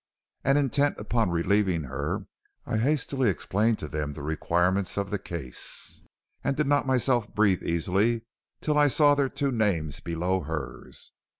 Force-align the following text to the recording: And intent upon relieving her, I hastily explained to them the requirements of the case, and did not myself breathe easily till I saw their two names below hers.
And 0.43 0.57
intent 0.57 0.97
upon 0.99 1.29
relieving 1.29 1.83
her, 1.83 2.25
I 2.65 2.77
hastily 2.79 3.29
explained 3.29 3.77
to 3.77 3.87
them 3.87 4.13
the 4.13 4.23
requirements 4.23 4.97
of 4.97 5.11
the 5.11 5.19
case, 5.19 6.01
and 6.43 6.57
did 6.57 6.65
not 6.65 6.87
myself 6.87 7.31
breathe 7.35 7.61
easily 7.61 8.23
till 8.61 8.79
I 8.79 8.87
saw 8.87 9.13
their 9.13 9.29
two 9.29 9.51
names 9.51 9.99
below 9.99 10.39
hers. 10.39 11.11